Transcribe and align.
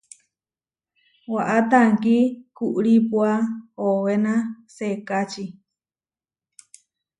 Waʼá 1.33 1.57
tankí 1.71 2.15
kuʼrípua 2.55 3.31
owená 3.87 4.33
sekačí. 4.75 5.45